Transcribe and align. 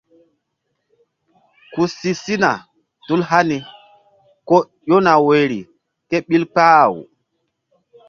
Ku 1.73 1.83
si 1.95 2.11
sina 2.23 2.51
tul 3.05 3.21
hani 3.29 3.57
ko 4.47 4.55
ƴona 4.87 5.13
woyri 5.25 5.59
ké 6.09 6.15
ɓil 6.27 6.43
kpah-aw. 6.53 6.93